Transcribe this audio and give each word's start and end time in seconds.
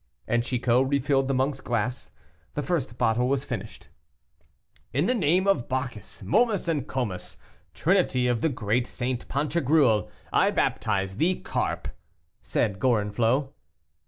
And 0.27 0.43
Chicot 0.43 0.87
refilled 0.89 1.27
the 1.27 1.35
monk's 1.35 1.61
glass. 1.61 2.09
The 2.55 2.63
first 2.63 2.97
bottle 2.97 3.27
was 3.27 3.45
finished. 3.45 3.89
"In 4.93 5.05
the 5.05 5.13
name 5.13 5.47
of 5.47 5.69
Bacchus, 5.69 6.23
Momus, 6.23 6.67
and 6.67 6.87
Comus, 6.87 7.37
trinity 7.75 8.25
of 8.25 8.41
the 8.41 8.49
great 8.49 8.87
saint 8.87 9.27
Pantagruel, 9.27 10.09
I 10.33 10.49
baptize 10.49 11.17
thee, 11.17 11.39
carp," 11.39 11.87
said 12.41 12.79
Gorenflot. 12.79 13.53